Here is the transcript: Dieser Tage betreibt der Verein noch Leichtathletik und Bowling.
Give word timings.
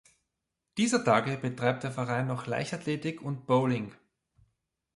Dieser 0.79 1.03
Tage 1.05 1.37
betreibt 1.37 1.83
der 1.83 1.91
Verein 1.91 2.25
noch 2.25 2.47
Leichtathletik 2.47 3.21
und 3.21 3.45
Bowling. 3.45 3.93